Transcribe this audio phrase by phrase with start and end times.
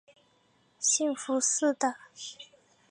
[0.79, 1.95] 兴福寺的。